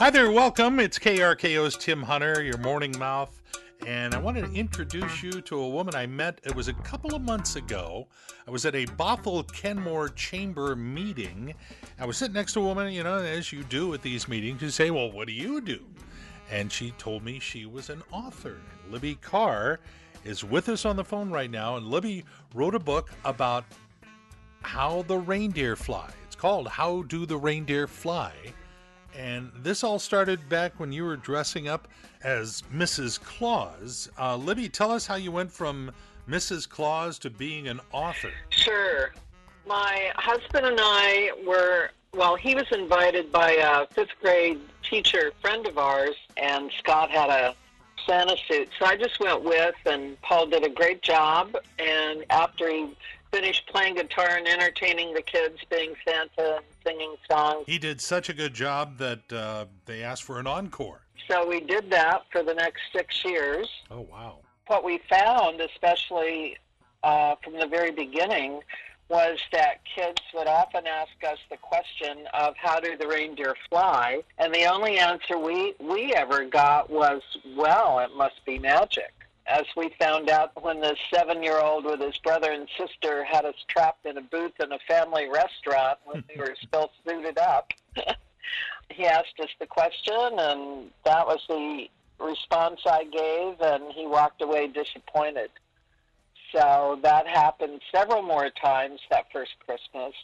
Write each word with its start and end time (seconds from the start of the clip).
Hi 0.00 0.10
there, 0.10 0.32
welcome. 0.32 0.80
It's 0.80 0.98
KRKO's 0.98 1.76
Tim 1.76 2.02
Hunter, 2.02 2.42
your 2.42 2.58
morning 2.58 2.92
mouth. 2.98 3.40
And 3.86 4.12
I 4.12 4.18
wanted 4.18 4.46
to 4.46 4.52
introduce 4.52 5.22
you 5.22 5.40
to 5.42 5.60
a 5.60 5.68
woman 5.68 5.94
I 5.94 6.04
met. 6.04 6.40
It 6.42 6.52
was 6.52 6.66
a 6.66 6.72
couple 6.72 7.14
of 7.14 7.22
months 7.22 7.54
ago. 7.54 8.08
I 8.44 8.50
was 8.50 8.66
at 8.66 8.74
a 8.74 8.86
Bothell 8.86 9.46
Kenmore 9.52 10.08
Chamber 10.08 10.74
meeting. 10.74 11.54
I 12.00 12.06
was 12.06 12.16
sitting 12.16 12.34
next 12.34 12.54
to 12.54 12.60
a 12.60 12.64
woman, 12.64 12.92
you 12.92 13.04
know, 13.04 13.18
as 13.18 13.52
you 13.52 13.62
do 13.62 13.94
at 13.94 14.02
these 14.02 14.26
meetings. 14.26 14.62
You 14.62 14.70
say, 14.70 14.90
Well, 14.90 15.12
what 15.12 15.28
do 15.28 15.32
you 15.32 15.60
do? 15.60 15.78
And 16.50 16.72
she 16.72 16.90
told 16.98 17.22
me 17.22 17.38
she 17.38 17.64
was 17.64 17.88
an 17.88 18.02
author. 18.10 18.56
Libby 18.90 19.14
Carr 19.20 19.78
is 20.24 20.42
with 20.42 20.68
us 20.70 20.84
on 20.84 20.96
the 20.96 21.04
phone 21.04 21.30
right 21.30 21.52
now. 21.52 21.76
And 21.76 21.86
Libby 21.86 22.24
wrote 22.52 22.74
a 22.74 22.80
book 22.80 23.10
about 23.24 23.64
how 24.62 25.02
the 25.02 25.18
reindeer 25.18 25.76
fly. 25.76 26.10
It's 26.26 26.34
called 26.34 26.66
How 26.66 27.02
Do 27.02 27.26
the 27.26 27.36
Reindeer 27.36 27.86
Fly? 27.86 28.32
And 29.16 29.50
this 29.56 29.84
all 29.84 29.98
started 29.98 30.48
back 30.48 30.78
when 30.78 30.92
you 30.92 31.04
were 31.04 31.16
dressing 31.16 31.68
up 31.68 31.88
as 32.22 32.62
Mrs. 32.74 33.20
Claus. 33.20 34.10
Uh, 34.18 34.36
Libby, 34.36 34.68
tell 34.68 34.90
us 34.90 35.06
how 35.06 35.14
you 35.14 35.30
went 35.30 35.52
from 35.52 35.92
Mrs. 36.28 36.68
Claus 36.68 37.18
to 37.20 37.30
being 37.30 37.68
an 37.68 37.80
author. 37.92 38.32
Sure. 38.50 39.12
My 39.66 40.12
husband 40.16 40.66
and 40.66 40.78
I 40.80 41.30
were, 41.46 41.90
well, 42.12 42.34
he 42.34 42.54
was 42.54 42.66
invited 42.72 43.30
by 43.30 43.52
a 43.52 43.86
fifth 43.94 44.18
grade 44.20 44.60
teacher 44.82 45.32
friend 45.40 45.66
of 45.66 45.78
ours, 45.78 46.16
and 46.36 46.70
Scott 46.78 47.10
had 47.10 47.30
a 47.30 47.54
Santa 48.06 48.36
suit. 48.48 48.68
So 48.78 48.86
I 48.86 48.96
just 48.96 49.18
went 49.20 49.42
with, 49.44 49.74
and 49.86 50.20
Paul 50.22 50.46
did 50.46 50.64
a 50.64 50.68
great 50.68 51.02
job. 51.02 51.56
And 51.78 52.24
after 52.30 52.68
he 52.68 52.94
finished 53.34 53.66
playing 53.66 53.96
guitar 53.96 54.36
and 54.36 54.46
entertaining 54.46 55.12
the 55.12 55.22
kids, 55.22 55.58
being 55.68 55.94
Santa 56.06 56.56
and 56.56 56.64
singing 56.84 57.16
songs. 57.28 57.64
He 57.66 57.78
did 57.78 58.00
such 58.00 58.28
a 58.28 58.32
good 58.32 58.54
job 58.54 58.98
that 58.98 59.32
uh, 59.32 59.64
they 59.86 60.04
asked 60.04 60.22
for 60.22 60.38
an 60.38 60.46
encore. 60.46 61.00
So 61.28 61.46
we 61.46 61.60
did 61.60 61.90
that 61.90 62.22
for 62.30 62.44
the 62.44 62.54
next 62.54 62.82
six 62.92 63.24
years. 63.24 63.68
Oh, 63.90 64.02
wow. 64.02 64.38
What 64.68 64.84
we 64.84 65.00
found, 65.10 65.60
especially 65.60 66.58
uh, 67.02 67.34
from 67.42 67.58
the 67.58 67.66
very 67.66 67.90
beginning, 67.90 68.60
was 69.08 69.38
that 69.52 69.80
kids 69.96 70.22
would 70.32 70.46
often 70.46 70.86
ask 70.86 71.12
us 71.28 71.38
the 71.50 71.56
question 71.56 72.26
of 72.34 72.54
how 72.56 72.78
do 72.78 72.96
the 72.96 73.06
reindeer 73.06 73.56
fly? 73.68 74.22
And 74.38 74.54
the 74.54 74.64
only 74.66 74.98
answer 74.98 75.38
we, 75.38 75.74
we 75.80 76.14
ever 76.14 76.44
got 76.44 76.88
was, 76.88 77.20
well, 77.56 77.98
it 77.98 78.10
must 78.16 78.44
be 78.46 78.60
magic 78.60 79.12
as 79.46 79.64
we 79.76 79.90
found 79.98 80.30
out 80.30 80.52
when 80.62 80.80
the 80.80 80.96
seven 81.12 81.42
year 81.42 81.60
old 81.60 81.84
with 81.84 82.00
his 82.00 82.16
brother 82.18 82.50
and 82.50 82.68
sister 82.78 83.24
had 83.24 83.44
us 83.44 83.54
trapped 83.68 84.06
in 84.06 84.16
a 84.16 84.22
booth 84.22 84.52
in 84.60 84.72
a 84.72 84.78
family 84.88 85.28
restaurant 85.28 85.98
when 86.04 86.24
we 86.28 86.40
were 86.40 86.56
still 86.66 86.90
suited 87.06 87.38
up. 87.38 87.70
he 88.90 89.06
asked 89.06 89.38
us 89.40 89.50
the 89.60 89.66
question, 89.66 90.38
and 90.38 90.90
that 91.04 91.26
was 91.26 91.40
the 91.48 91.86
response 92.18 92.80
I 92.86 93.04
gave, 93.04 93.60
and 93.60 93.92
he 93.92 94.06
walked 94.06 94.40
away 94.42 94.68
disappointed. 94.68 95.50
So 96.54 96.98
that 97.02 97.26
happened 97.26 97.80
several 97.94 98.22
more 98.22 98.50
times 98.50 99.00
that 99.10 99.26
first 99.32 99.52
Christmas, 99.66 100.14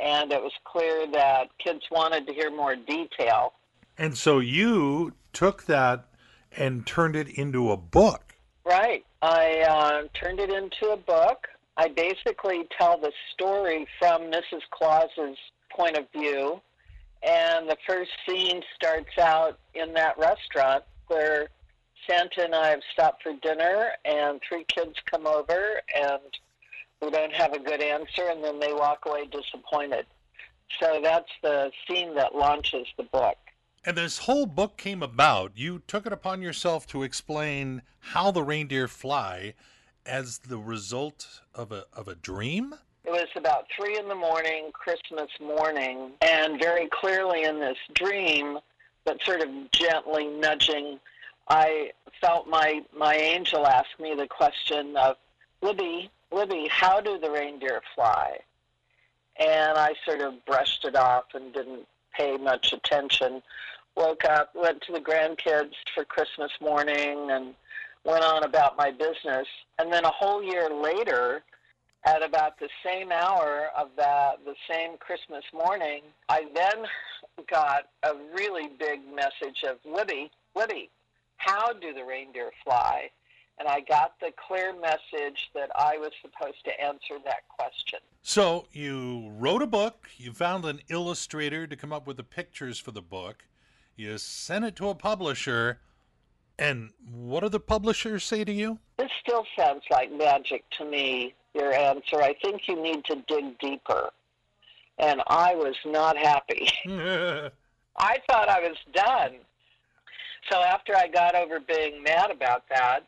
and 0.00 0.32
it 0.32 0.42
was 0.42 0.52
clear 0.64 1.06
that 1.12 1.50
kids 1.58 1.82
wanted 1.90 2.26
to 2.26 2.32
hear 2.32 2.50
more 2.50 2.74
detail. 2.74 3.52
And 3.98 4.16
so 4.16 4.38
you 4.38 5.14
took 5.32 5.64
that 5.66 6.06
and 6.56 6.86
turned 6.86 7.16
it 7.16 7.28
into 7.28 7.70
a 7.70 7.76
book. 7.76 8.27
Right. 8.68 9.02
I 9.22 9.60
uh, 9.60 10.02
turned 10.12 10.40
it 10.40 10.50
into 10.50 10.92
a 10.92 10.96
book. 10.98 11.48
I 11.78 11.88
basically 11.88 12.68
tell 12.78 13.00
the 13.00 13.12
story 13.32 13.86
from 13.98 14.30
Mrs. 14.30 14.60
Claus's 14.70 15.38
point 15.74 15.96
of 15.96 16.04
view. 16.12 16.60
And 17.22 17.66
the 17.66 17.78
first 17.86 18.10
scene 18.28 18.62
starts 18.74 19.16
out 19.18 19.58
in 19.74 19.94
that 19.94 20.18
restaurant 20.18 20.84
where 21.06 21.48
Santa 22.06 22.44
and 22.44 22.54
I 22.54 22.68
have 22.68 22.82
stopped 22.92 23.22
for 23.22 23.32
dinner, 23.40 23.88
and 24.04 24.38
three 24.46 24.64
kids 24.64 24.96
come 25.10 25.26
over, 25.26 25.80
and 25.96 26.20
we 27.00 27.10
don't 27.10 27.32
have 27.32 27.54
a 27.54 27.58
good 27.58 27.80
answer, 27.80 28.28
and 28.28 28.44
then 28.44 28.60
they 28.60 28.74
walk 28.74 29.04
away 29.06 29.26
disappointed. 29.26 30.04
So 30.78 31.00
that's 31.02 31.30
the 31.42 31.70
scene 31.88 32.14
that 32.16 32.34
launches 32.34 32.86
the 32.98 33.04
book. 33.04 33.38
And 33.88 33.96
this 33.96 34.18
whole 34.18 34.44
book 34.44 34.76
came 34.76 35.02
about. 35.02 35.52
You 35.54 35.80
took 35.86 36.04
it 36.04 36.12
upon 36.12 36.42
yourself 36.42 36.86
to 36.88 37.04
explain 37.04 37.80
how 38.00 38.30
the 38.30 38.42
reindeer 38.42 38.86
fly 38.86 39.54
as 40.04 40.40
the 40.40 40.58
result 40.58 41.40
of 41.54 41.72
a 41.72 41.86
of 41.94 42.06
a 42.06 42.14
dream. 42.14 42.74
It 43.06 43.12
was 43.12 43.28
about 43.34 43.64
three 43.74 43.98
in 43.98 44.06
the 44.06 44.14
morning, 44.14 44.72
Christmas 44.74 45.30
morning, 45.40 46.10
and 46.20 46.60
very 46.60 46.90
clearly 46.92 47.44
in 47.44 47.60
this 47.60 47.78
dream, 47.94 48.58
but 49.06 49.22
sort 49.22 49.40
of 49.40 49.48
gently 49.70 50.26
nudging, 50.26 51.00
I 51.48 51.92
felt 52.20 52.46
my 52.46 52.82
my 52.94 53.14
angel 53.14 53.66
ask 53.66 53.88
me 53.98 54.14
the 54.14 54.28
question 54.28 54.98
of, 54.98 55.16
Libby, 55.62 56.10
Libby, 56.30 56.68
how 56.70 57.00
do 57.00 57.18
the 57.18 57.30
reindeer 57.30 57.80
fly? 57.94 58.36
And 59.40 59.78
I 59.78 59.94
sort 60.04 60.20
of 60.20 60.44
brushed 60.44 60.84
it 60.84 60.94
off 60.94 61.24
and 61.32 61.54
didn't 61.54 61.86
pay 62.18 62.36
much 62.36 62.72
attention. 62.72 63.42
Woke 63.96 64.24
up, 64.24 64.50
went 64.54 64.82
to 64.82 64.92
the 64.92 65.00
grandkids 65.00 65.74
for 65.94 66.04
Christmas 66.04 66.50
morning, 66.60 67.30
and 67.30 67.54
went 68.04 68.24
on 68.24 68.44
about 68.44 68.76
my 68.76 68.90
business. 68.90 69.46
And 69.78 69.92
then 69.92 70.04
a 70.04 70.10
whole 70.10 70.42
year 70.42 70.68
later, 70.70 71.42
at 72.04 72.22
about 72.22 72.58
the 72.58 72.68
same 72.84 73.10
hour 73.12 73.68
of 73.76 73.88
that, 73.96 74.44
the 74.44 74.54
same 74.70 74.96
Christmas 74.98 75.44
morning, 75.52 76.02
I 76.28 76.46
then 76.54 76.86
got 77.50 77.88
a 78.02 78.12
really 78.34 78.68
big 78.78 79.00
message 79.14 79.64
of 79.68 79.78
Libby, 79.84 80.30
Libby, 80.54 80.90
how 81.36 81.72
do 81.72 81.92
the 81.92 82.04
reindeer 82.04 82.50
fly? 82.64 83.10
And 83.58 83.66
I 83.66 83.80
got 83.80 84.12
the 84.20 84.32
clear 84.46 84.72
message 84.78 85.50
that 85.54 85.70
I 85.74 85.98
was 85.98 86.12
supposed 86.22 86.64
to 86.64 86.80
answer 86.80 87.18
that 87.24 87.48
question. 87.48 87.98
So 88.22 88.66
you 88.72 89.32
wrote 89.36 89.62
a 89.62 89.66
book, 89.66 90.08
you 90.16 90.32
found 90.32 90.64
an 90.64 90.80
illustrator 90.88 91.66
to 91.66 91.76
come 91.76 91.92
up 91.92 92.06
with 92.06 92.18
the 92.18 92.24
pictures 92.24 92.78
for 92.78 92.92
the 92.92 93.02
book, 93.02 93.46
you 93.96 94.16
sent 94.18 94.64
it 94.64 94.76
to 94.76 94.88
a 94.90 94.94
publisher, 94.94 95.80
and 96.58 96.90
what 97.10 97.40
do 97.40 97.48
the 97.48 97.60
publishers 97.60 98.24
say 98.24 98.44
to 98.44 98.52
you? 98.52 98.78
This 98.98 99.10
still 99.20 99.44
sounds 99.58 99.82
like 99.90 100.12
magic 100.12 100.64
to 100.78 100.84
me, 100.84 101.34
your 101.54 101.72
answer. 101.72 102.22
I 102.22 102.34
think 102.42 102.62
you 102.68 102.80
need 102.80 103.04
to 103.06 103.22
dig 103.26 103.58
deeper. 103.58 104.10
And 104.98 105.22
I 105.28 105.54
was 105.54 105.76
not 105.84 106.16
happy. 106.16 106.68
I 107.96 108.18
thought 108.28 108.48
I 108.48 108.60
was 108.60 108.76
done. 108.92 109.34
So 110.50 110.60
after 110.60 110.96
I 110.96 111.08
got 111.08 111.34
over 111.34 111.60
being 111.60 112.02
mad 112.02 112.30
about 112.30 112.64
that, 112.70 113.06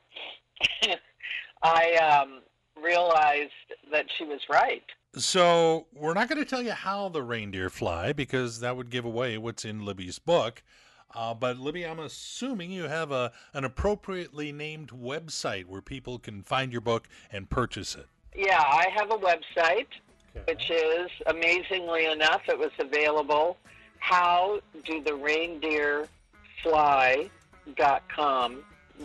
I 1.62 1.94
um, 1.96 2.40
realized 2.82 3.52
that 3.92 4.06
she 4.16 4.24
was 4.24 4.40
right. 4.50 4.84
So 5.16 5.86
we're 5.92 6.14
not 6.14 6.28
going 6.28 6.42
to 6.42 6.48
tell 6.48 6.62
you 6.62 6.72
how 6.72 7.08
the 7.08 7.22
reindeer 7.22 7.68
fly 7.68 8.12
because 8.12 8.60
that 8.60 8.76
would 8.76 8.90
give 8.90 9.04
away 9.04 9.38
what's 9.38 9.64
in 9.64 9.84
Libby's 9.84 10.18
book. 10.18 10.62
Uh, 11.12 11.34
but 11.34 11.58
Libby, 11.58 11.84
I'm 11.84 11.98
assuming 11.98 12.70
you 12.70 12.84
have 12.84 13.10
a 13.10 13.32
an 13.52 13.64
appropriately 13.64 14.52
named 14.52 14.90
website 14.90 15.64
where 15.64 15.82
people 15.82 16.20
can 16.20 16.42
find 16.42 16.70
your 16.70 16.80
book 16.80 17.08
and 17.32 17.50
purchase 17.50 17.96
it. 17.96 18.06
Yeah, 18.36 18.60
I 18.60 18.86
have 18.94 19.10
a 19.10 19.18
website, 19.18 19.88
okay. 20.36 20.44
which 20.46 20.70
is 20.70 21.10
amazingly 21.26 22.06
enough, 22.06 22.42
it 22.48 22.56
was 22.56 22.70
available. 22.78 23.56
How 23.98 24.60
do 24.86 25.02
the 25.02 25.16
reindeer 25.16 26.08
fly.com. 26.62 27.30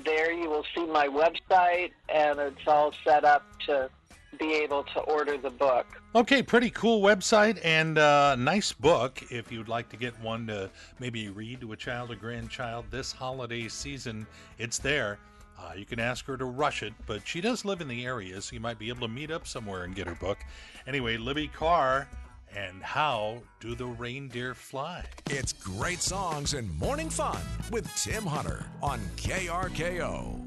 There 0.03 0.33
you 0.33 0.50
will 0.50 0.66
see 0.75 0.85
my 0.85 1.07
website, 1.07 1.91
and 2.09 2.39
it's 2.39 2.67
all 2.67 2.94
set 3.03 3.23
up 3.23 3.44
to 3.66 3.89
be 4.38 4.53
able 4.53 4.83
to 4.83 5.00
order 5.01 5.38
the 5.38 5.50
book. 5.50 5.85
Okay, 6.13 6.44
pretty 6.44 6.69
cool 6.69 7.01
website 7.01 7.59
and 7.63 7.97
uh, 7.97 8.35
nice 8.35 8.73
book 8.73 9.23
if 9.29 9.51
you'd 9.51 9.69
like 9.69 9.88
to 9.89 9.97
get 9.97 10.19
one 10.19 10.47
to 10.47 10.69
maybe 11.00 11.29
read 11.29 11.61
to 11.61 11.72
a 11.72 11.78
child 11.78 12.11
or 12.11 12.16
grandchild 12.16 12.85
this 12.91 13.11
holiday 13.14 13.67
season. 13.67 14.28
It's 14.58 14.78
there. 14.78 15.19
Uh, 15.58 15.72
you 15.75 15.85
can 15.85 15.99
ask 15.99 16.25
her 16.25 16.35
to 16.35 16.46
rush 16.46 16.84
it, 16.84 16.93
but 17.05 17.25
she 17.25 17.40
does 17.40 17.64
live 17.64 17.79
in 17.79 17.87
the 17.87 18.05
area, 18.05 18.41
so 18.41 18.53
you 18.53 18.59
might 18.59 18.78
be 18.78 18.90
able 18.90 19.08
to 19.08 19.14
meet 19.14 19.31
up 19.31 19.47
somewhere 19.47 19.84
and 19.84 19.96
get 19.96 20.05
her 20.05 20.16
book. 20.16 20.37
Anyway, 20.85 21.16
Libby 21.16 21.47
Carr 21.47 22.09
and 22.55 22.81
How 22.81 23.41
Do 23.59 23.75
the 23.75 23.85
Reindeer 23.85 24.53
Fly? 24.53 25.05
It's 25.29 25.53
great 25.53 25.99
songs 25.99 26.53
and 26.53 26.69
morning 26.79 27.09
fun 27.09 27.41
with 27.72 27.93
Tim 27.96 28.25
Hunter 28.25 28.66
on 28.81 28.99
KRKO. 29.17 30.44